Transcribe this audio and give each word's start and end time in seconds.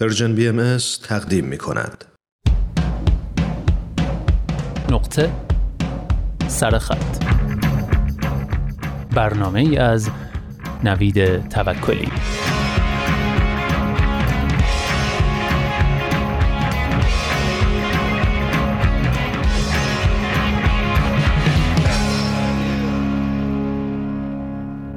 پرژن 0.00 0.34
بی 0.34 0.48
ام 0.48 0.76
تقدیم 1.02 1.44
می 1.44 1.58
کند. 1.58 2.04
نقطه 4.90 5.32
سرخط 6.48 7.24
برنامه 9.14 9.60
ای 9.60 9.76
از 9.76 10.10
نوید 10.84 11.48
توکلی 11.48 12.08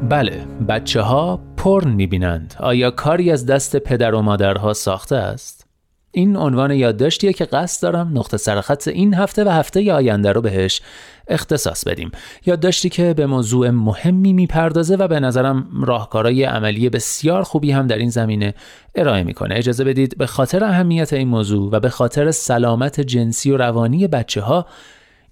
بله 0.09 0.45
بچه 0.69 1.01
ها 1.01 1.39
پرن 1.61 1.91
می‌بینند. 1.91 2.55
آیا 2.59 2.91
کاری 2.91 3.31
از 3.31 3.45
دست 3.45 3.77
پدر 3.77 4.13
و 4.13 4.21
مادرها 4.21 4.73
ساخته 4.73 5.15
است؟ 5.15 5.67
این 6.11 6.37
عنوان 6.37 6.71
یادداشتیه 6.71 7.33
که 7.33 7.45
قصد 7.45 7.83
دارم 7.83 8.11
نقطه 8.13 8.37
سرخط 8.37 8.87
این 8.87 9.13
هفته 9.13 9.43
و 9.43 9.49
هفته 9.49 9.93
آینده 9.93 10.31
رو 10.31 10.41
بهش 10.41 10.81
اختصاص 11.27 11.87
بدیم. 11.87 12.11
یادداشتی 12.45 12.89
که 12.89 13.13
به 13.13 13.25
موضوع 13.25 13.69
مهمی 13.69 14.33
می‌پردازه 14.33 14.95
و 14.95 15.07
به 15.07 15.19
نظرم 15.19 15.67
راهکارهای 15.83 16.43
عملی 16.43 16.89
بسیار 16.89 17.43
خوبی 17.43 17.71
هم 17.71 17.87
در 17.87 17.97
این 17.97 18.09
زمینه 18.09 18.53
ارائه 18.95 19.23
می‌کنه. 19.23 19.55
اجازه 19.55 19.83
بدید 19.83 20.17
به 20.17 20.25
خاطر 20.25 20.63
اهمیت 20.63 21.13
این 21.13 21.27
موضوع 21.27 21.69
و 21.71 21.79
به 21.79 21.89
خاطر 21.89 22.31
سلامت 22.31 23.01
جنسی 23.01 23.51
و 23.51 23.57
روانی 23.57 24.07
بچه 24.07 24.41
ها 24.41 24.65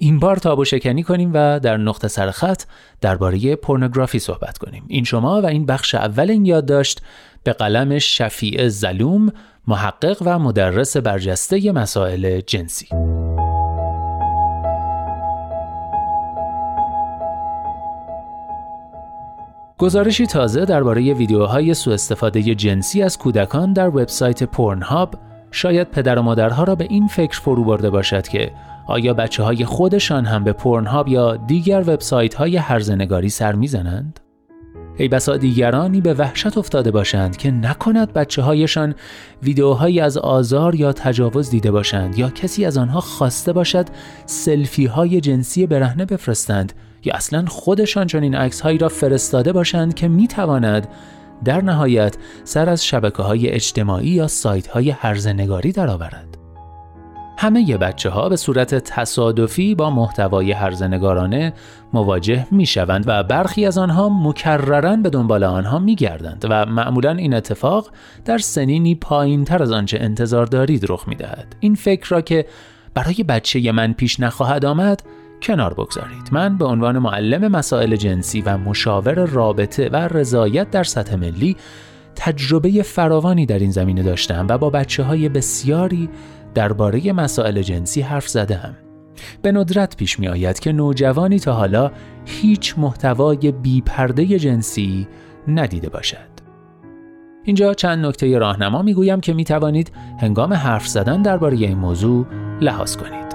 این 0.02 0.20
بار 0.20 0.36
تابو 0.36 0.66
شکنی 0.66 1.04
کنیم 1.04 1.32
و 1.34 1.60
در 1.60 1.78
نقطه 1.78 2.08
سرخط 2.08 2.64
درباره 3.02 3.56
پورنوگرافی 3.56 4.20
صحبت 4.20 4.58
کنیم. 4.58 4.84
این 4.88 5.04
شما 5.04 5.42
و 5.42 5.46
این 5.46 5.66
بخش 5.66 5.96
اول 5.96 6.32
این 6.32 6.46
یادداشت 6.46 7.02
به 7.44 7.54
قلم 7.54 8.00
شفیع 8.00 8.68
زلوم 8.68 9.32
محقق 9.68 10.18
و 10.26 10.40
مدرس 10.40 10.98
برجسته 10.98 11.72
مسائل 11.72 12.42
جنسی. 12.42 12.88
گزارشی 19.78 20.28
تازه 20.28 20.66
درباره 20.66 21.14
ویدیوهای 21.14 21.74
سوء 21.74 21.94
استفاده 21.94 22.56
جنسی 22.56 23.04
از 23.04 23.18
کودکان 23.18 23.74
در 23.74 23.88
وبسایت 23.88 24.44
پورنهاب 24.44 25.16
شاید 25.52 25.92
پدر 25.92 26.20
و 26.20 26.22
مادرها 26.22 26.64
را 26.64 26.76
به 26.76 26.88
این 26.90 27.08
فکر 27.08 27.40
فرو 27.40 27.64
برده 27.64 27.90
باشد 27.90 28.28
که 28.28 28.52
آیا 28.88 29.14
بچه 29.14 29.44
های 29.44 29.66
خودشان 29.66 30.26
هم 30.26 30.44
به 30.44 30.54
پورنهاب 30.54 31.08
یا 31.08 31.36
دیگر 31.36 31.80
وبسایت 31.80 32.34
های 32.34 32.58
هرزنگاری 32.58 33.30
سر 33.30 33.56
می‌زنند؟ 33.56 34.20
ای 34.98 35.08
بسا 35.08 35.38
دیگرانی 35.38 36.02
به 36.02 36.14
وحشت 36.14 36.58
افتاده 36.58 36.92
باشند 36.92 37.38
که 37.38 37.52
نکند 37.52 38.14
بچه 38.14 38.42
هایشان 38.42 38.96
ویدیوهایی 39.44 40.00
از 40.00 40.18
آزار 40.18 40.76
یا 40.76 40.94
تجاوز 40.94 41.50
دیده 41.50 41.72
باشند 41.72 42.20
یا 42.20 42.30
کسی 42.30 42.66
از 42.66 42.78
آنها 42.78 43.02
خواسته 43.02 43.54
باشد 43.54 43.86
سلفی 44.26 44.86
های 44.86 45.22
جنسی 45.22 45.68
برهنه 45.68 46.06
بفرستند 46.06 46.74
یا 47.04 47.14
اصلا 47.14 47.46
خودشان 47.46 48.08
چنین 48.08 48.36
عکس 48.36 48.62
هایی 48.62 48.78
را 48.78 48.90
فرستاده 48.90 49.54
باشند 49.54 49.94
که 49.94 50.08
می 50.08 50.28
تواند 50.28 50.88
در 51.46 51.62
نهایت 51.62 52.18
سر 52.44 52.70
از 52.70 52.86
شبکه 52.86 53.24
های 53.24 53.50
اجتماعی 53.50 54.10
یا 54.10 54.28
سایت 54.28 54.68
های 54.68 54.90
هرزنگاری 54.90 55.72
درآورد. 55.72 56.38
همه 57.38 57.78
بچه 57.78 58.10
ها 58.10 58.30
به 58.30 58.36
صورت 58.36 58.76
تصادفی 58.76 59.76
با 59.76 59.90
محتوای 59.90 60.52
هرزنگارانه 60.52 61.54
مواجه 61.94 62.48
می 62.52 62.66
شوند 62.66 63.04
و 63.08 63.24
برخی 63.24 63.66
از 63.66 63.78
آنها 63.78 64.10
مکررن 64.10 65.02
به 65.02 65.10
دنبال 65.10 65.44
آنها 65.44 65.80
می 65.80 65.96
گردند 65.96 66.46
و 66.50 66.66
معمولا 66.66 67.12
این 67.12 67.34
اتفاق 67.34 67.92
در 68.26 68.38
سنینی 68.38 68.96
پایین 68.96 69.46
تر 69.46 69.64
از 69.64 69.72
آنچه 69.72 69.98
انتظار 70.02 70.46
دارید 70.46 70.86
رخ 70.90 71.08
می 71.08 71.16
دهد. 71.16 71.56
این 71.60 71.76
فکر 71.76 72.10
را 72.10 72.22
که 72.22 72.46
برای 72.94 73.24
بچه 73.24 73.72
من 73.72 73.94
پیش 73.94 74.20
نخواهد 74.20 74.66
آمد 74.66 75.04
کنار 75.42 75.74
بگذارید 75.74 76.30
من 76.32 76.58
به 76.58 76.66
عنوان 76.66 77.00
معلم 77.00 77.48
مسائل 77.52 77.96
جنسی 77.96 78.42
و 78.42 78.58
مشاور 78.58 79.26
رابطه 79.26 79.90
و 79.90 79.96
رضایت 79.96 80.72
در 80.72 80.84
سطح 80.84 81.16
ملی 81.16 81.56
تجربه 82.16 82.84
فراوانی 82.84 83.46
در 83.46 83.60
این 83.60 83.72
زمینه 83.72 84.04
داشتم 84.04 84.46
و 84.50 84.58
با 84.58 84.70
بچه 84.70 85.04
های 85.04 85.30
بسیاری 85.30 86.10
درباره 86.54 87.14
مسائل 87.14 87.62
جنسی 87.62 88.02
حرف 88.02 88.28
زدم. 88.28 88.76
به 89.42 89.52
ندرت 89.52 89.98
پیش 89.98 90.20
می 90.20 90.28
آید 90.28 90.60
که 90.60 90.72
نوجوانی 90.72 91.40
تا 91.40 91.54
حالا 91.54 91.92
هیچ 92.26 92.76
محتوای 92.78 93.52
بیپرده 93.52 94.40
جنسی 94.40 95.08
ندیده 95.48 95.90
باشد. 95.90 96.30
اینجا 97.44 97.74
چند 97.74 98.06
نکته 98.06 98.38
راهنما 98.38 98.82
می 98.82 98.94
گویم 98.94 99.22
که 99.22 99.34
می 99.34 99.44
توانید 99.44 99.92
هنگام 100.22 100.54
حرف 100.54 100.88
زدن 100.88 101.22
درباره 101.22 101.58
این 101.58 101.78
موضوع 101.78 102.26
لحاظ 102.62 102.98
کنید. 102.98 103.29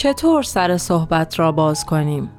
چطور 0.00 0.42
سر 0.42 0.76
صحبت 0.76 1.38
را 1.38 1.52
باز 1.52 1.86
کنیم؟ 1.86 2.30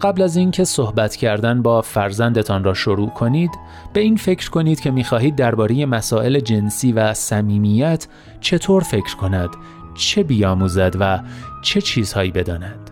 قبل 0.00 0.22
از 0.22 0.36
اینکه 0.36 0.64
صحبت 0.64 1.16
کردن 1.16 1.62
با 1.62 1.82
فرزندتان 1.82 2.64
را 2.64 2.74
شروع 2.74 3.10
کنید 3.10 3.50
به 3.92 4.00
این 4.00 4.16
فکر 4.16 4.50
کنید 4.50 4.80
که 4.80 4.90
می‌خواهید 4.90 5.36
درباره 5.36 5.86
مسائل 5.86 6.40
جنسی 6.40 6.92
و 6.92 7.14
صمیمیت 7.14 8.06
چطور 8.40 8.82
فکر 8.82 9.16
کند 9.16 9.48
چه 9.94 10.22
بیاموزد 10.22 10.96
و 11.00 11.20
چه 11.62 11.80
چیزهایی 11.80 12.30
بداند 12.30 12.90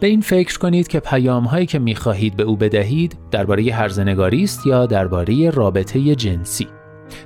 به 0.00 0.06
این 0.06 0.20
فکر 0.20 0.58
کنید 0.58 0.88
که 0.88 1.00
پیام 1.00 1.44
هایی 1.44 1.66
که 1.66 1.78
می‌خواهید 1.78 2.36
به 2.36 2.42
او 2.42 2.56
بدهید 2.56 3.16
درباره 3.30 3.74
هرزنگاری 3.74 4.44
است 4.44 4.66
یا 4.66 4.86
درباره 4.86 5.50
رابطه 5.50 6.14
جنسی 6.14 6.66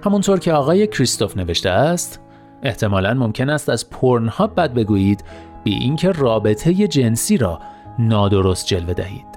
همونطور 0.04 0.38
که 0.38 0.52
آقای 0.52 0.86
کریستوف 0.86 1.36
نوشته 1.36 1.70
است 1.70 2.20
احتمالا 2.62 3.14
ممکن 3.14 3.50
است 3.50 3.68
از 3.68 3.90
پورن 3.90 4.28
ها 4.28 4.46
بد 4.46 4.74
بگویید 4.74 5.24
بی 5.64 5.74
اینکه 5.74 6.10
رابطه 6.10 6.74
جنسی 6.88 7.36
را 7.36 7.60
نادرست 7.98 8.66
جلوه 8.66 8.94
دهید. 8.94 9.32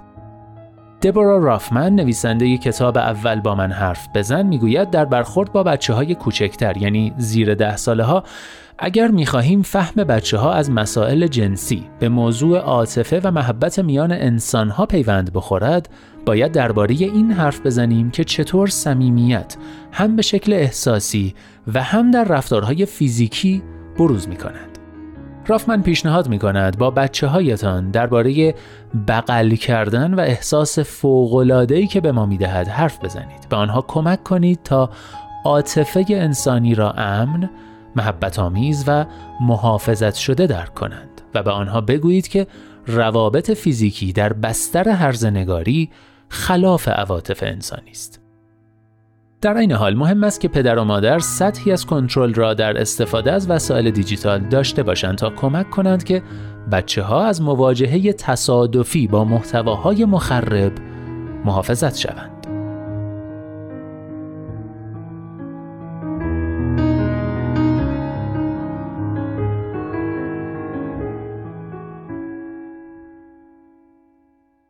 دبورا 1.01 1.37
رافمن 1.37 1.95
نویسنده 1.95 2.57
کتاب 2.57 2.97
اول 2.97 3.39
با 3.39 3.55
من 3.55 3.71
حرف 3.71 4.07
بزن 4.15 4.45
می‌گوید 4.45 4.89
در 4.89 5.05
برخورد 5.05 5.51
با 5.51 5.63
بچه 5.63 5.93
های 5.93 6.15
کوچکتر 6.15 6.77
یعنی 6.77 7.13
زیر 7.17 7.55
ده 7.55 7.75
ساله 7.75 8.03
ها 8.03 8.23
اگر 8.77 9.07
می‌خواهیم 9.07 9.61
فهم 9.61 10.03
بچه 10.03 10.37
ها 10.37 10.53
از 10.53 10.71
مسائل 10.71 11.27
جنسی 11.27 11.83
به 11.99 12.09
موضوع 12.09 12.57
عاطفه 12.57 13.21
و 13.23 13.31
محبت 13.31 13.79
میان 13.79 14.11
انسان 14.11 14.69
ها 14.69 14.85
پیوند 14.85 15.33
بخورد 15.33 15.89
باید 16.25 16.51
درباره 16.51 16.95
این 16.95 17.31
حرف 17.31 17.65
بزنیم 17.65 18.11
که 18.11 18.23
چطور 18.23 18.67
صمیمیت 18.67 19.57
هم 19.91 20.15
به 20.15 20.21
شکل 20.21 20.53
احساسی 20.53 21.35
و 21.73 21.83
هم 21.83 22.11
در 22.11 22.23
رفتارهای 22.23 22.85
فیزیکی 22.85 23.63
بروز 23.97 24.27
می 24.27 24.35
کند. 24.35 24.74
رافمن 25.47 25.81
پیشنهاد 25.81 26.29
می 26.29 26.39
کند 26.39 26.77
با 26.77 26.91
بچه 26.91 27.27
هایتان 27.27 27.91
درباره 27.91 28.55
بغل 29.07 29.55
کردن 29.55 30.13
و 30.13 30.19
احساس 30.19 30.79
فوقلادهی 30.79 31.87
که 31.87 32.01
به 32.01 32.11
ما 32.11 32.25
می 32.25 32.37
دهد 32.37 32.67
حرف 32.67 33.05
بزنید. 33.05 33.49
به 33.49 33.55
آنها 33.55 33.81
کمک 33.81 34.23
کنید 34.23 34.59
تا 34.63 34.89
عاطفه 35.45 36.05
انسانی 36.09 36.75
را 36.75 36.91
امن، 36.91 37.49
محبت 37.95 38.39
آمیز 38.39 38.83
و 38.87 39.05
محافظت 39.41 40.15
شده 40.15 40.47
درک 40.47 40.73
کنند 40.73 41.21
و 41.33 41.43
به 41.43 41.51
آنها 41.51 41.81
بگویید 41.81 42.27
که 42.27 42.47
روابط 42.87 43.51
فیزیکی 43.51 44.13
در 44.13 44.33
بستر 44.33 44.89
هرزنگاری 44.89 45.89
خلاف 46.29 46.87
عواطف 46.87 47.43
انسانی 47.43 47.91
است. 47.91 48.24
در 49.41 49.57
این 49.57 49.71
حال 49.71 49.95
مهم 49.95 50.23
است 50.23 50.39
که 50.39 50.47
پدر 50.47 50.77
و 50.77 50.83
مادر 50.83 51.19
سطحی 51.19 51.71
از 51.71 51.85
کنترل 51.85 52.33
را 52.33 52.53
در 52.53 52.81
استفاده 52.81 53.31
از 53.31 53.49
وسایل 53.49 53.91
دیجیتال 53.91 54.39
داشته 54.39 54.83
باشند 54.83 55.17
تا 55.17 55.29
کمک 55.29 55.69
کنند 55.69 56.03
که 56.03 56.23
بچه 56.71 57.01
ها 57.01 57.25
از 57.25 57.41
مواجهه 57.41 58.13
تصادفی 58.13 59.07
با 59.07 59.25
محتواهای 59.25 60.05
مخرب 60.05 60.71
محافظت 61.45 61.97
شوند. 61.97 62.34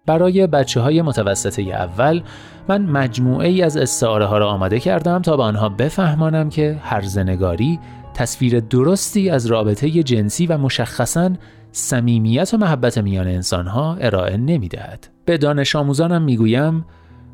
برای 0.05 0.47
بچه 0.47 0.81
های 0.81 1.01
متوسطه 1.01 1.61
اول 1.61 2.21
من 2.67 2.81
مجموعه 2.81 3.47
ای 3.47 3.61
از 3.61 3.77
استعاره 3.77 4.25
ها 4.25 4.37
را 4.37 4.49
آماده 4.49 4.79
کردم 4.79 5.21
تا 5.21 5.37
به 5.37 5.43
آنها 5.43 5.69
بفهمانم 5.69 6.49
که 6.49 6.79
هرزنگاری 6.81 7.79
تصویر 8.13 8.59
درستی 8.59 9.29
از 9.29 9.45
رابطه 9.45 9.89
جنسی 10.03 10.47
و 10.47 10.57
مشخصا 10.57 11.31
صمیمیت 11.71 12.53
و 12.53 12.57
محبت 12.57 12.97
میان 12.97 13.27
انسان 13.27 13.67
ها 13.67 13.95
ارائه 13.95 14.37
نمی 14.37 14.67
دهد. 14.67 15.07
به 15.25 15.37
دانش 15.37 15.75
آموزانم 15.75 16.21
می 16.21 16.37
گویم 16.37 16.85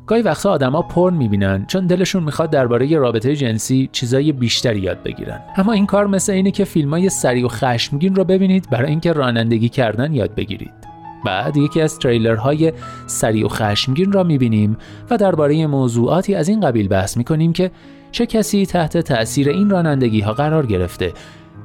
گاهی 0.06 0.22
وقتا 0.22 0.50
آدما 0.50 0.82
پرن 0.82 1.14
می‌بینن 1.14 1.66
چون 1.66 1.86
دلشون 1.86 2.22
می‌خواد 2.22 2.50
درباره 2.50 2.98
رابطه 2.98 3.36
جنسی 3.36 3.88
چیزای 3.92 4.32
بیشتری 4.32 4.80
یاد 4.80 5.02
بگیرن 5.02 5.40
اما 5.56 5.72
این 5.72 5.86
کار 5.86 6.06
مثل 6.06 6.32
اینه 6.32 6.50
که 6.50 6.64
فیلمای 6.64 7.08
سریع 7.08 7.44
و 7.44 7.48
خشمگین 7.48 8.14
رو 8.14 8.24
ببینید 8.24 8.70
برای 8.70 8.90
اینکه 8.90 9.12
رانندگی 9.12 9.68
کردن 9.68 10.12
یاد 10.12 10.34
بگیرید 10.34 10.91
بعد 11.24 11.56
یکی 11.56 11.80
از 11.80 11.98
تریلرهای 11.98 12.72
سریع 13.06 13.46
و 13.46 13.48
خشمگین 13.48 14.12
را 14.12 14.22
می‌بینیم 14.22 14.76
و 15.10 15.16
درباره 15.16 15.66
موضوعاتی 15.66 16.34
از 16.34 16.48
این 16.48 16.60
قبیل 16.60 16.88
بحث 16.88 17.16
می‌کنیم 17.16 17.52
که 17.52 17.70
چه 18.12 18.26
کسی 18.26 18.66
تحت 18.66 18.98
تأثیر 18.98 19.48
این 19.48 19.70
رانندگی 19.70 20.20
ها 20.20 20.32
قرار 20.32 20.66
گرفته. 20.66 21.12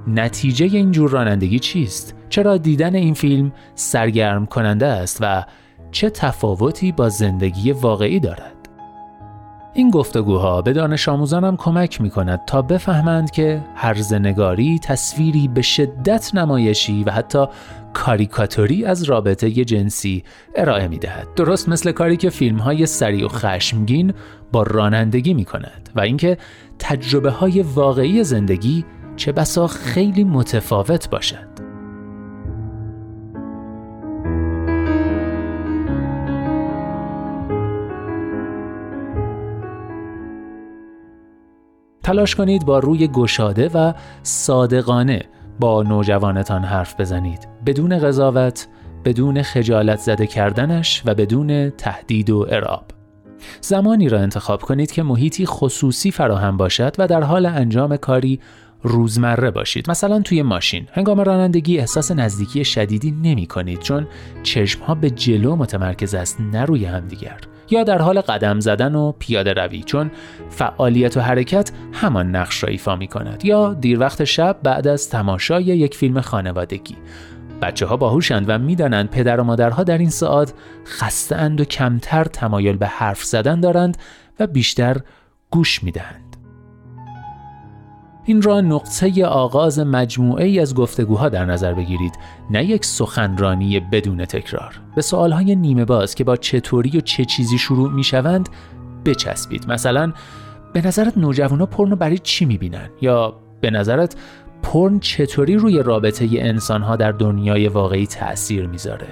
نتیجه 0.07 0.65
این 0.65 0.91
جور 0.91 1.09
رانندگی 1.09 1.59
چیست؟ 1.59 2.15
چرا 2.29 2.57
دیدن 2.57 2.95
این 2.95 3.13
فیلم 3.13 3.51
سرگرم 3.75 4.45
کننده 4.45 4.85
است 4.85 5.17
و 5.21 5.45
چه 5.91 6.09
تفاوتی 6.09 6.91
با 6.91 7.09
زندگی 7.09 7.71
واقعی 7.71 8.19
دارد؟ 8.19 8.53
این 9.73 9.89
گفتگوها 9.89 10.61
به 10.61 10.73
دانش 10.73 11.09
آموزانم 11.09 11.57
کمک 11.57 12.01
می 12.01 12.09
کند 12.09 12.45
تا 12.45 12.61
بفهمند 12.61 13.31
که 13.31 13.61
نگاری 14.11 14.79
تصویری 14.79 15.47
به 15.47 15.61
شدت 15.61 16.35
نمایشی 16.35 17.03
و 17.03 17.11
حتی 17.11 17.45
کاریکاتوری 17.97 18.85
از 18.85 19.03
رابطه 19.03 19.49
جنسی 19.51 20.23
ارائه 20.55 20.87
می 20.87 20.97
دهد. 20.97 21.27
درست 21.35 21.69
مثل 21.69 21.91
کاری 21.91 22.17
که 22.17 22.29
فیلم 22.29 22.57
های 22.57 22.85
سریع 22.85 23.25
و 23.25 23.27
خشمگین 23.27 24.13
با 24.51 24.63
رانندگی 24.63 25.33
می 25.33 25.45
کند 25.45 25.89
و 25.95 26.01
اینکه 26.01 26.37
تجربه 26.79 27.31
های 27.31 27.61
واقعی 27.61 28.23
زندگی 28.23 28.85
چه 29.15 29.31
بسا 29.31 29.67
خیلی 29.67 30.23
متفاوت 30.23 31.09
باشد. 31.09 31.47
تلاش 42.03 42.35
کنید 42.35 42.65
با 42.65 42.79
روی 42.79 43.07
گشاده 43.07 43.69
و 43.73 43.93
صادقانه 44.23 45.21
با 45.59 45.83
نوجوانتان 45.83 46.63
حرف 46.63 46.99
بزنید 46.99 47.47
بدون 47.67 47.99
قضاوت 47.99 48.67
بدون 49.05 49.41
خجالت 49.41 49.99
زده 49.99 50.27
کردنش 50.27 51.03
و 51.05 51.15
بدون 51.15 51.69
تهدید 51.69 52.29
و 52.29 52.47
اراب 52.49 52.85
زمانی 53.61 54.09
را 54.09 54.19
انتخاب 54.19 54.61
کنید 54.61 54.91
که 54.91 55.03
محیطی 55.03 55.45
خصوصی 55.45 56.11
فراهم 56.11 56.57
باشد 56.57 56.95
و 56.97 57.07
در 57.07 57.23
حال 57.23 57.45
انجام 57.45 57.97
کاری 57.97 58.39
روزمره 58.83 59.51
باشید. 59.51 59.89
مثلا 59.89 60.21
توی 60.21 60.41
ماشین. 60.41 60.87
هنگام 60.93 61.19
رانندگی 61.19 61.79
احساس 61.79 62.11
نزدیکی 62.11 62.65
شدیدی 62.65 63.11
نمی 63.11 63.45
کنید 63.45 63.79
چون 63.79 64.07
چشم 64.43 64.83
ها 64.83 64.95
به 64.95 65.09
جلو 65.09 65.55
متمرکز 65.55 66.15
است 66.15 66.41
نه 66.41 66.65
روی 66.65 66.85
همدیگر. 66.85 67.37
یا 67.69 67.83
در 67.83 68.01
حال 68.01 68.21
قدم 68.21 68.59
زدن 68.59 68.95
و 68.95 69.11
پیاده 69.19 69.53
روی 69.53 69.83
چون 69.83 70.11
فعالیت 70.49 71.17
و 71.17 71.21
حرکت 71.21 71.71
همان 71.93 72.35
نقش 72.35 72.63
را 72.63 72.69
ایفا 72.69 72.95
می 72.95 73.07
کند. 73.07 73.45
یا 73.45 73.73
دیر 73.73 73.99
وقت 73.99 74.23
شب 74.23 74.57
بعد 74.63 74.87
از 74.87 75.09
تماشای 75.09 75.63
یک 75.63 75.95
فیلم 75.95 76.21
خانوادگی. 76.21 76.95
بچه 77.61 77.85
ها 77.85 77.97
باهوشند 77.97 78.45
و 78.47 78.57
می‌دانند 78.57 79.09
پدر 79.09 79.39
و 79.39 79.43
مادرها 79.43 79.83
در 79.83 79.97
این 79.97 80.09
ساعت 80.09 80.53
خسته 80.85 81.35
اند 81.35 81.61
و 81.61 81.65
کمتر 81.65 82.23
تمایل 82.23 82.77
به 82.77 82.87
حرف 82.87 83.23
زدن 83.23 83.59
دارند 83.59 83.97
و 84.39 84.47
بیشتر 84.47 84.97
گوش 85.51 85.83
می‌دهند. 85.83 86.37
این 88.25 88.41
را 88.41 88.61
نقطه 88.61 89.25
آغاز 89.25 89.79
مجموعه 89.79 90.45
ای 90.45 90.59
از 90.59 90.75
گفتگوها 90.75 91.29
در 91.29 91.45
نظر 91.45 91.73
بگیرید 91.73 92.13
نه 92.51 92.65
یک 92.65 92.85
سخنرانی 92.85 93.79
بدون 93.79 94.25
تکرار. 94.25 94.79
به 94.95 95.01
سوالهای 95.01 95.55
نیمه 95.55 95.85
باز 95.85 96.15
که 96.15 96.23
با 96.23 96.35
چطوری 96.35 96.97
و 96.97 97.01
چه 97.01 97.25
چیزی 97.25 97.57
شروع 97.57 97.91
می 97.91 98.03
شوند 98.03 98.49
بچسبید. 99.05 99.71
مثلا 99.71 100.13
به 100.73 100.87
نظرت 100.87 101.17
نوجوانا 101.17 101.65
پرن 101.65 101.89
رو 101.89 101.95
برای 101.95 102.17
چی 102.17 102.45
می‌بینن؟ 102.45 102.89
یا 103.01 103.33
به 103.61 103.69
نظرت 103.69 104.15
پرن 104.63 104.99
چطوری 104.99 105.55
روی 105.55 105.83
رابطه 105.83 106.27
انسانها 106.31 106.95
در 106.95 107.11
دنیای 107.11 107.67
واقعی 107.67 108.07
تأثیر 108.07 108.67
می‌ذاره 108.67 109.07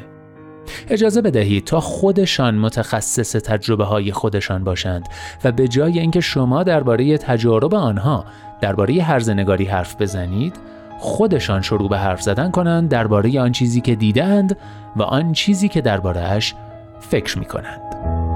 اجازه 0.89 1.21
بدهید 1.21 1.63
تا 1.63 1.79
خودشان 1.79 2.55
متخصص 2.55 3.31
تجربه 3.31 3.83
های 3.83 4.11
خودشان 4.11 4.63
باشند 4.63 5.07
و 5.43 5.51
به 5.51 5.67
جای 5.67 5.99
اینکه 5.99 6.21
شما 6.21 6.63
درباره 6.63 7.17
تجارب 7.17 7.75
آنها 7.75 8.25
درباره 8.61 9.03
هرزنگاری 9.03 9.65
حرف 9.65 10.01
بزنید 10.01 10.55
خودشان 10.99 11.61
شروع 11.61 11.89
به 11.89 11.97
حرف 11.97 12.21
زدن 12.21 12.51
کنند 12.51 12.89
درباره 12.89 13.41
آن 13.41 13.51
چیزی 13.51 13.81
که 13.81 13.95
دیدند 13.95 14.57
و 14.95 15.03
آن 15.03 15.33
چیزی 15.33 15.67
که 15.67 15.81
دربارهش 15.81 16.53
فکر 16.99 17.39
می 17.39 17.45
کنند. 17.45 18.34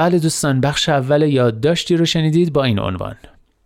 بله 0.00 0.18
دوستان 0.18 0.60
بخش 0.60 0.88
اول 0.88 1.22
یادداشتی 1.22 1.96
رو 1.96 2.04
شنیدید 2.04 2.52
با 2.52 2.64
این 2.64 2.78
عنوان. 2.78 3.16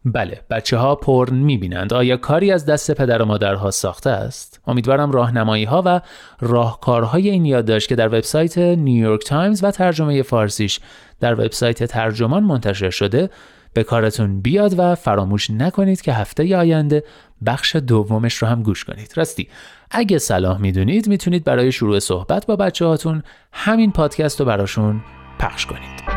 بله 0.04 0.40
بچه 0.50 0.76
ها 0.76 0.94
پرن 0.94 1.34
می‌بینند. 1.34 1.92
آیا 1.92 2.16
کاری 2.16 2.52
از 2.52 2.66
دست 2.66 2.90
پدر 2.90 3.22
و 3.22 3.24
مادرها 3.24 3.70
ساخته 3.70 4.10
است؟ 4.10 4.60
امیدوارم 4.66 5.10
راهنمایی 5.10 5.64
ها 5.64 5.82
و 5.86 6.00
راهکارهای 6.40 7.30
این 7.30 7.44
یادداشت 7.44 7.88
که 7.88 7.96
در 7.96 8.08
وبسایت 8.08 8.58
نیویورک 8.58 9.24
تایمز 9.24 9.64
و 9.64 9.70
ترجمه 9.70 10.22
فارسیش 10.22 10.80
در 11.20 11.34
وبسایت 11.34 11.84
ترجمان 11.84 12.44
منتشر 12.44 12.90
شده 12.90 13.30
به 13.74 13.84
کارتون 13.84 14.40
بیاد 14.40 14.74
و 14.78 14.94
فراموش 14.94 15.50
نکنید 15.50 16.00
که 16.00 16.12
هفته 16.12 16.56
آینده 16.56 17.04
بخش 17.46 17.76
دومش 17.76 18.34
رو 18.34 18.48
هم 18.48 18.62
گوش 18.62 18.84
کنید. 18.84 19.12
راستی 19.16 19.48
اگه 19.90 20.18
صلاح 20.18 20.60
می‌دونید 20.60 21.08
می‌تونید 21.08 21.44
برای 21.44 21.72
شروع 21.72 21.98
صحبت 21.98 22.46
با 22.46 22.56
بچه 22.56 22.86
هاتون 22.86 23.22
همین 23.52 23.92
پادکست 23.92 24.40
رو 24.40 24.46
براشون 24.46 25.00
پخش 25.38 25.66
کنید. 25.66 26.13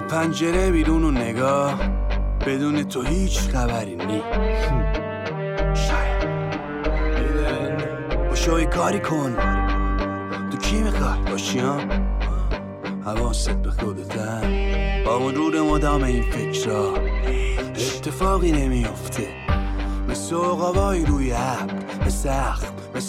پنجره 0.00 0.70
بیرون 0.70 1.04
و 1.04 1.10
نگاه 1.10 1.80
بدون 2.46 2.82
تو 2.82 3.02
هیچ 3.02 3.38
خبری 3.38 3.96
نی. 3.96 4.22
شاید. 8.36 8.70
کاری 8.70 9.00
کن. 9.00 9.36
تو 10.50 10.58
کی 10.58 10.82
می‌خوای؟ 10.82 11.30
باشی 11.30 11.58
ها 11.58 11.80
حواست 13.04 13.50
به 13.50 13.70
خودت 13.70 14.16
با 15.06 15.18
مرور 15.18 15.60
مدام 15.60 16.02
این 16.02 16.22
فکر 16.22 16.68
را 16.68 16.94
اتفاقی 17.96 18.52
نمیافته. 18.52 19.28
مثل 20.08 20.34
روی 21.06 21.30
عبد 21.30 22.04
به 22.04 22.10
سخت. 22.10 22.73
به 22.94 23.00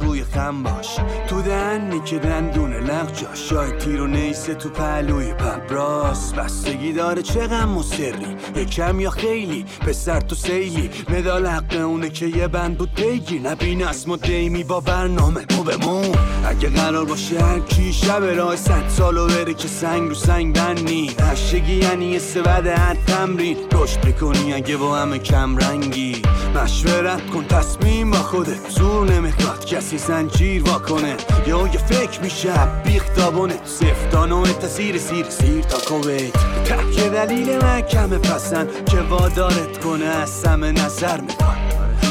روی 0.00 0.24
خم 0.24 0.62
باش. 0.62 0.96
تو 1.28 1.42
دنی 1.42 2.00
که 2.00 2.18
دندون 2.18 2.74
لغ 2.74 3.34
شاید 3.34 3.78
تیر 3.78 4.02
و 4.02 4.06
نیسه 4.06 4.54
تو 4.54 4.68
پهلوی 4.68 5.32
پبراس 5.32 6.32
بستگی 6.32 6.92
داره 6.92 7.22
چه 7.22 7.46
غم 7.46 7.76
و 7.76 7.82
سری. 7.82 8.36
یکم 8.56 9.00
یا 9.00 9.10
خیلی 9.10 9.64
پسر 9.80 10.20
تو 10.20 10.34
سیلی. 10.34 10.90
مدال 11.08 11.46
حق 11.46 11.84
اونه 11.84 12.08
که 12.08 12.26
یه 12.26 12.48
بند 12.48 12.78
بود 12.78 12.94
پیگی. 12.94 13.38
نبین 13.38 13.84
اسم 13.84 14.10
و 14.10 14.16
دیمی 14.16 14.64
با 14.64 14.80
برنامه 14.80 15.46
مو 15.56 15.62
به 15.62 15.76
مو. 15.76 16.02
اگه 16.44 16.68
قرار 16.68 17.04
باشه 17.04 17.40
هر 17.40 17.60
کی 17.60 17.92
شب 17.92 18.24
راه 18.24 18.56
صد 18.56 18.88
سالو 18.88 19.26
بره 19.26 19.54
که 19.54 19.68
سنگ 19.68 20.08
رو 20.08 20.14
سنگ 20.14 20.54
بنی 20.54 21.10
هشگی 21.20 21.74
یعنی 21.74 22.04
یه 22.04 22.18
سود 22.18 22.66
هر 22.66 22.96
تمرین. 23.06 23.56
رشد 23.72 24.00
بکنی 24.00 24.52
اگه 24.52 24.76
با 24.76 24.96
همه 24.96 25.18
کم 25.18 25.56
رنگی. 25.56 26.22
مشورت 26.54 27.30
کن 27.30 27.44
تصمیم 27.44 28.10
با 28.10 28.16
خودت 28.16 28.70
زور 28.70 29.27
نمی‌خواد 29.28 29.64
کسی 29.64 29.98
زنجیر 29.98 30.62
واکنه 30.62 31.16
یا 31.46 31.66
یه 31.66 31.78
فکر 31.78 32.20
میشه 32.20 32.52
بیخ 32.84 33.16
دابونه. 33.16 33.54
سفتان 33.64 34.32
و 34.32 34.44
تسیر 34.44 34.98
سیر 34.98 35.30
سیر 35.30 35.60
تا 35.64 35.78
کویت. 35.78 36.32
تک 36.64 37.10
دلیل 37.12 37.58
من 37.62 37.80
کمه 37.80 38.18
پسن 38.18 38.66
که 38.86 39.00
وادارت 39.00 39.78
کنه 39.84 40.04
از 40.04 40.30
سم 40.30 40.64
نظر 40.64 41.20
می‌خواد. 41.20 41.56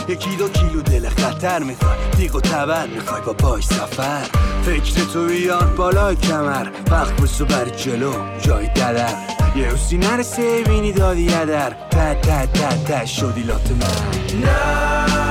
یکی 0.07 0.35
دو 0.35 0.49
کیلو 0.49 0.81
دل 0.81 1.09
خطر 1.09 1.59
می‌خوای 1.59 1.97
دیگ 2.17 2.35
و 2.35 2.41
تبر 2.41 2.87
می‌خوای 2.87 3.21
با 3.21 3.33
پای 3.33 3.61
سفر. 3.61 4.25
فکر 4.65 5.05
تو 5.13 5.25
بیار 5.25 5.65
بالای 5.65 6.15
کمر. 6.15 6.67
وقت 6.91 7.21
بسو 7.21 7.45
بر 7.45 7.69
جلو 7.69 8.13
جای 8.41 8.67
دلر 8.67 9.13
یه 9.55 9.69
روزی 9.69 9.97
نرسه 9.97 10.63
بینی 10.63 10.91
دادی 10.91 11.21
یدر 11.21 11.75
تا 11.91 12.13
تا 12.13 12.45
تا 12.45 12.69
تا 12.87 13.05
شدی 13.05 13.43
لات 13.43 13.71
نه. 13.71 15.26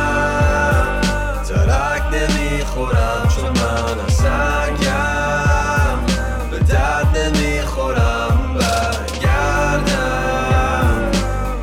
ترک 2.11 2.31
نمی‌خورم 2.31 3.29
چون 3.37 3.49
من 3.49 4.09
سنگم 4.09 5.99
به 6.51 6.59
درد 6.59 7.19
نمی‌خورم 7.19 8.57
برگردم. 8.61 9.81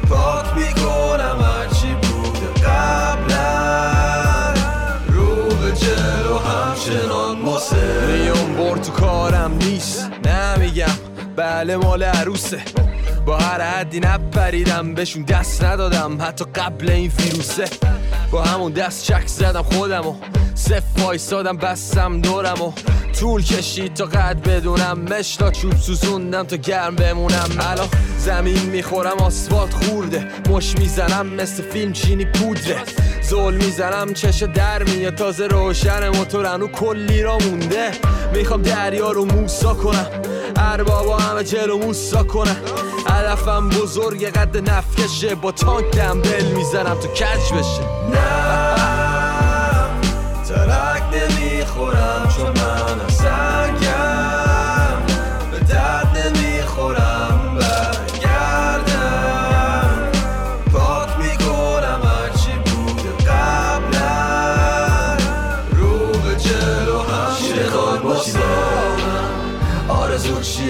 پاک 0.09 0.45
می‌کنم 0.55 1.37
هرچی 1.41 1.93
بوده 1.93 2.47
قبلا 2.65 4.53
رو 5.07 5.45
به 5.45 5.71
جلو 5.71 6.37
همچنان 6.37 7.39
ماسه. 7.39 8.05
نیام 8.07 8.55
بر 8.55 8.77
تو 8.77 8.91
کارم 8.91 9.53
نیست 9.53 10.09
نمیگم. 10.25 10.97
بله 11.35 11.77
مال 11.77 12.03
عروسه. 12.03 12.61
با 13.25 13.37
هر 13.37 13.61
حدی 13.61 13.99
نپریدم 13.99 14.93
بهشون 14.93 15.23
دست 15.23 15.63
ندادم. 15.63 16.17
حتی 16.21 16.45
قبل 16.55 16.89
این 16.89 17.11
ویروسه. 17.19 17.65
با 18.33 18.41
همون 18.41 18.71
دست 18.71 19.03
چک 19.03 19.27
زدم 19.27 19.61
خودم 19.61 20.07
و 20.07 20.15
صف 20.55 20.83
وایسادم 20.97 21.57
بستم 21.57 22.21
دورم 22.21 22.61
و 22.61 22.71
طول 23.19 23.43
کشید 23.43 23.93
تا 23.93 24.05
قد 24.05 24.41
بدونم. 24.47 24.99
مشتا 24.99 25.51
چوب 25.51 25.77
سوزوندم 25.77 26.43
تا 26.43 26.55
گرم 26.55 26.95
بمونم. 26.95 27.49
الان 27.59 27.87
زمین 28.17 28.59
می‌خورم 28.59 29.17
آسفالت 29.17 29.73
خورده. 29.73 30.27
مش 30.49 30.75
می‌زنم 30.77 31.27
مثل 31.27 31.63
فیلم 31.63 31.93
چینی 31.93 32.25
پودره. 32.25 32.77
زول 33.29 33.55
می‌زنم 33.55 34.13
چش 34.13 34.43
در 34.43 34.83
میاد. 34.83 35.15
تازه 35.15 35.47
روشن 35.47 36.09
موتورن 36.09 36.61
و 36.61 36.67
کلی 36.67 37.21
را 37.23 37.37
مونده. 37.37 37.91
می‌خوام 38.33 38.61
دریا 38.61 39.11
رو 39.11 39.25
موسا 39.25 39.73
کنم. 39.73 40.07
اربابا 40.71 41.17
همه 41.17 41.43
جلو 41.43 41.77
موسا 41.77 42.23
کنم 42.23 42.55
هدفم 43.09 43.69
بزرگ 43.69 44.25
قد 44.25 44.69
نفکشه. 44.69 45.35
با 45.35 45.51
تانک 45.51 45.91
دمبل 45.91 46.45
می‌زنم 46.45 46.95
تو 46.95 47.07
کج 47.07 47.53
بشه. 47.53 47.81
نه 48.13 48.53
ترک 50.47 51.03
نمی‌خورم. 51.13 52.22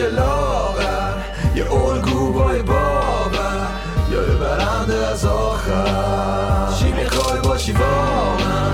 چیه 0.03 0.12
لاغر 0.12 1.13
یه 1.55 1.74
الگو 1.74 2.33
بای 2.33 2.62
باور 2.62 3.67
یا 4.12 4.22
یه 4.22 4.36
برنده 4.36 5.07
از 5.07 5.25
آخر 5.25 6.74
چی 6.79 6.91
می‌خوای 6.91 7.41
باشی 7.41 7.74
با 7.74 8.38
من 8.39 8.72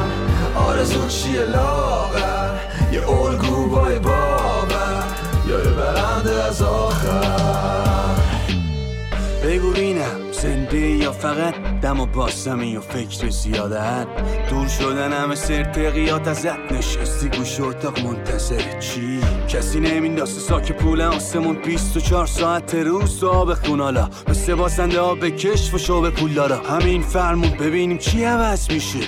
آرزو 0.56 1.08
چیه 1.08 1.42
لاغر 1.42 2.56
یه 2.92 3.10
الگو 3.10 3.70
بای 3.70 4.00
باور 4.00 5.04
یا 5.48 5.60
یه 5.60 5.70
برنده 5.70 6.44
از 6.44 6.62
آخر 6.62 8.16
بگو 9.44 9.72
بینم 9.72 10.32
زنده 10.32 10.78
یا 10.78 11.12
فقط 11.12 11.69
دم 11.82 12.00
و 12.00 12.06
باسمی 12.06 12.78
و 12.78 12.82
فکر 12.82 13.30
زیادت 13.30 14.08
دور 14.50 14.68
شدن 14.68 15.14
همه 15.14 15.36
سرتقیات 15.36 16.28
ازت 16.28 16.72
نشستی 16.72 17.30
گوش 17.30 17.60
اتاق 17.60 18.00
منتظر 18.00 18.80
چی؟ 18.80 19.20
کسی 19.48 19.80
نمینداسه 19.80 20.40
ساک 20.40 20.72
پول 20.72 21.02
آسمون. 21.02 21.56
24 21.56 22.26
ساعت 22.26 22.76
روز 22.76 23.24
و 23.24 23.30
آب 23.30 23.54
خونالا 23.54 24.10
مثل 24.28 24.56
باسنده 24.56 25.02
ها 25.02 25.16
به 25.16 25.32
کشف 25.32 25.74
و 25.74 25.78
شوب 25.78 26.10
پولدارا 26.10 26.58
همین 26.58 27.02
فرمون 27.02 27.50
ببینیم 27.50 27.98
چی 27.98 28.24
عوض 28.24 28.72
میشه. 28.72 29.00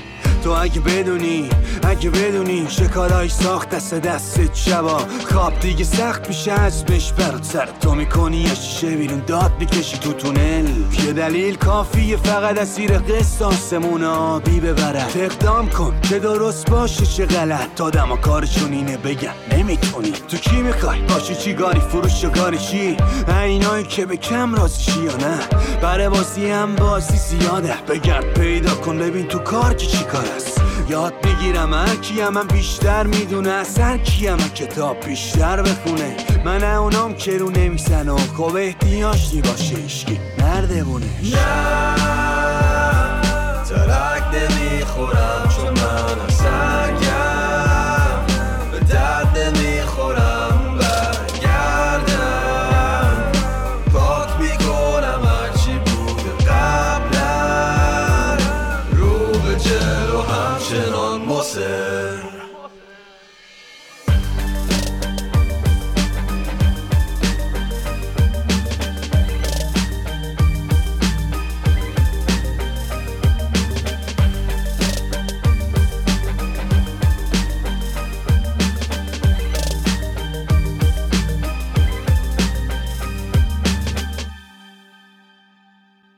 تو 0.43 0.49
اگه 0.51 0.79
بدونی 0.79 1.49
اگه 1.83 2.09
بدونی 2.09 2.67
شکارای 2.69 3.29
ساخت 3.29 3.69
دست 3.69 3.93
دست 3.93 4.39
شبا. 4.53 5.01
خواب 5.31 5.59
دیگه 5.59 5.83
سخت 5.83 6.27
میشه 6.27 6.51
از 6.51 6.85
بش 6.85 7.13
برات 7.13 7.43
سر 7.43 7.69
تو 7.81 7.95
می‌کنی 7.95 8.37
یه 8.37 8.55
شیشه 8.55 9.07
داد 9.27 9.51
می‌کشی 9.59 9.97
تو 9.97 10.13
تونل. 10.13 10.67
یه 11.05 11.13
دلیل 11.13 11.55
کافیه 11.55 12.17
فقط 12.17 12.57
اسیر 12.57 12.97
قصاصمون 12.97 14.03
آبی 14.03 14.59
ببرد 14.59 15.11
اقدام 15.15 15.69
کن 15.69 15.93
چه 16.09 16.19
درست 16.19 16.69
باشه 16.69 17.05
چه 17.05 17.25
غلط. 17.25 17.75
تا 17.75 17.89
دما 17.89 18.17
کارشون 18.17 18.73
اینه 18.73 18.97
بگن 18.97 19.33
نمی‌تونی. 19.51 20.11
تو 20.11 20.37
کی 20.37 20.61
می‌خوای؟ 20.61 21.01
باشی 21.01 21.35
چی؟ 21.35 21.53
گاری 21.53 21.79
فروش 21.79 22.25
گاری 22.25 22.57
چی؟ 22.57 22.97
اینایی 23.43 23.83
که 23.83 24.05
به 24.05 24.17
کم 24.17 24.55
راضیشی 24.55 24.99
یا 24.99 25.15
نه؟ 25.15 25.39
برای 25.81 26.09
بازی 26.09 26.49
هم 26.49 26.75
بازی 26.75 27.17
زیاده. 27.17 27.73
بگرد 27.89 28.33
پیدا 28.33 28.75
کن 28.75 28.97
ببین 28.97 29.27
تو 29.27 29.39
کار 29.39 29.73
که 29.73 29.87
چی 29.87 30.03
کار 30.03 30.25
است. 30.35 30.61
یاد 30.89 31.13
بگیرم 31.21 31.73
هر 31.73 31.95
کیم 31.95 32.29
من 32.29 32.47
بیشتر 32.47 33.03
می‌دونه 33.07 33.49
از 33.49 33.79
هر 33.79 33.97
کیم 33.97 34.37
کتاب 34.37 35.05
بیشتر 35.05 35.61
بخونه. 35.61 36.15
من 36.45 36.63
اونام 36.63 37.13
که 37.13 37.37
رو 37.37 37.49
نمیسن 37.49 38.09
و 38.09 38.17
خب 38.17 38.55
احتیاجی 38.55 39.41
باشه. 39.41 39.75
اشکی 39.85 40.19
نردبونش 40.39 41.33
ترک 43.69 44.23
نمی‌خورم. 44.33 45.40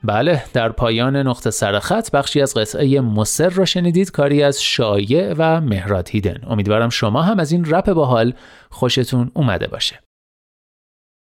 بله 0.04 0.44
در 0.52 0.68
پایان 0.68 1.16
نقطه 1.16 1.50
سرخط 1.50 2.10
بخشی 2.10 2.40
از 2.40 2.54
قطعه 2.54 3.00
مصر 3.00 3.48
را 3.48 3.64
شنیدید 3.64 4.10
کاری 4.10 4.42
از 4.42 4.62
شایع 4.62 5.34
و 5.38 5.60
مهراد 5.60 6.08
هیدن. 6.08 6.40
امیدوارم 6.46 6.88
شما 6.88 7.22
هم 7.22 7.38
از 7.38 7.52
این 7.52 7.64
رپ 7.64 7.92
باحال 7.92 8.34
خوشتون 8.70 9.30
اومده 9.34 9.66
باشه. 9.66 10.03